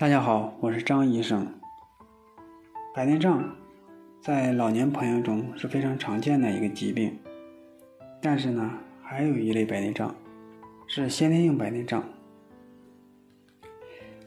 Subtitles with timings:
[0.00, 1.44] 大家好，我是张医生。
[2.94, 3.52] 白内障
[4.20, 7.18] 在老年朋友中是非常常见的一个疾病，
[8.22, 10.14] 但是呢，还有一类白内障
[10.86, 12.04] 是先天性白内障。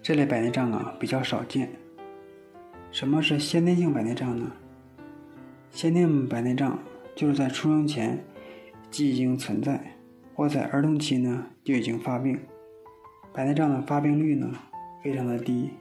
[0.02, 1.70] 这类白内障啊比较少见。
[2.92, 4.52] 什么是先天性白内障呢？
[5.72, 6.78] 先天白内障
[7.16, 8.22] 就是在出生前
[8.90, 9.96] 即已经存在，
[10.36, 12.38] 或在儿童期呢就已经发病。
[13.32, 14.52] 白内障的发病率呢？
[15.04, 15.72] 非常的低，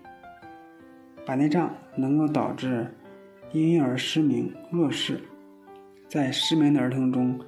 [1.27, 2.87] 白内障能够导致
[3.53, 5.21] 婴幼儿失明、弱视，
[6.09, 7.39] 在失明的儿童中，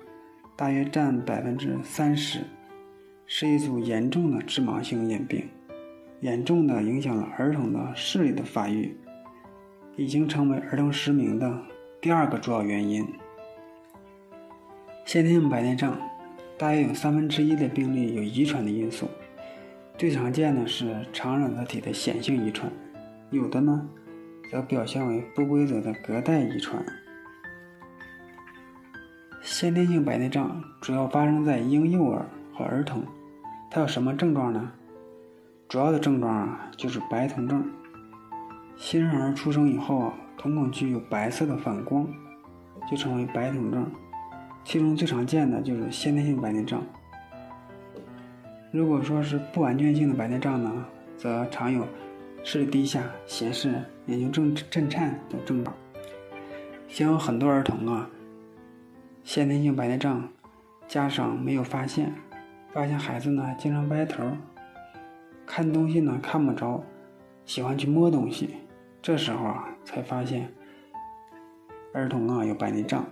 [0.54, 2.40] 大约占百分之三十，
[3.26, 5.48] 是一组严重的致盲性眼病，
[6.20, 8.94] 严重的影响了儿童的视力的发育，
[9.96, 11.62] 已经成为儿童失明的
[12.00, 13.06] 第二个主要原因。
[15.06, 15.98] 先天性白内障，
[16.58, 19.08] 大约有三分之一的病例有遗传的因素。
[19.98, 22.70] 最常见的是常染色体的显性遗传，
[23.30, 23.88] 有的呢
[24.50, 26.84] 则表现为不规则的隔代遗传。
[29.40, 33.04] 先天性白内障主要发生在婴幼儿和儿童，
[33.70, 34.72] 它有什么症状呢？
[35.68, 37.64] 主要的症状啊就是白瞳症。
[38.76, 42.06] 新生儿出生以后啊，瞳孔区有白色的反光，
[42.90, 43.88] 就称为白瞳症。
[44.64, 46.82] 其中最常见的就是先天性白内障。
[48.72, 51.86] 如果说是不完全性的白内障呢，则常有
[52.42, 53.68] 视力低下、斜视、
[54.06, 55.76] 眼睛震震颤等症状。
[56.88, 58.08] 像有很多儿童啊，
[59.24, 60.26] 先天性白内障，
[60.88, 62.14] 家长没有发现，
[62.72, 64.24] 发现孩子呢经常歪头，
[65.44, 66.82] 看东西呢看不着，
[67.44, 68.56] 喜欢去摸东西，
[69.02, 70.50] 这时候啊才发现
[71.92, 73.04] 儿童啊有白内障。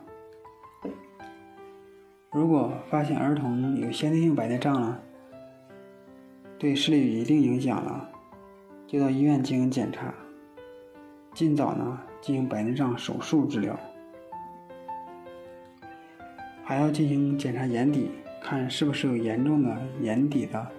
[2.30, 4.98] 如果发现儿童有先天性白内障了，
[6.60, 8.06] 对视力有一定影响了，
[8.86, 10.12] 就到医院进行检查，
[11.32, 13.80] 尽早呢进行白内障手术治疗，
[16.62, 18.10] 还要进行检查眼底，
[18.42, 20.70] 看是不是有严重的眼底的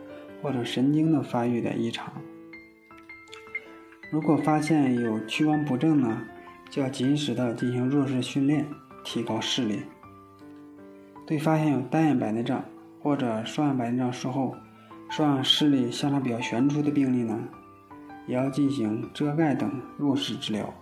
[0.44, 2.14] 或者神经的发育的异常。
[4.12, 6.22] 如果发现有屈光不正呢，
[6.70, 8.68] 就要及时的进行弱视训练，
[9.04, 9.82] 提高视力。
[11.26, 12.64] 对发现有单眼白内障
[13.02, 14.56] 或者双眼白内障术后。
[15.12, 17.38] 双眼视力相差比较悬殊的病例呢，
[18.28, 20.74] 也要进行遮盖等弱视治疗。